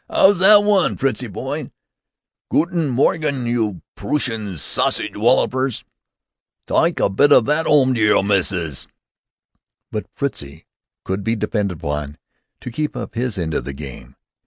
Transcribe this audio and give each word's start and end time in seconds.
"'Ow's 0.09 0.39
that 0.39 0.63
one, 0.63 0.97
Fritzie 0.97 1.27
boy?" 1.27 1.69
"Gooten 2.51 2.89
morgen, 2.89 3.45
you 3.45 3.83
Proosian 3.95 4.57
sausage 4.57 5.15
wallopers!" 5.15 5.83
"Tyke 6.65 6.99
a 6.99 7.07
bit 7.07 7.31
o' 7.31 7.39
that 7.41 7.65
there 7.65 7.71
'ome 7.71 7.93
to 7.93 8.01
yer 8.01 8.23
missus!" 8.23 8.87
But 9.91 10.07
Fritzie 10.11 10.65
could 11.05 11.23
be 11.23 11.35
depended 11.35 11.77
upon 11.77 12.17
to 12.61 12.71
keep 12.71 12.95
up 12.97 13.13
his 13.13 13.37
end 13.37 13.53
of 13.53 13.63
the 13.63 13.73
game. 13.73 14.15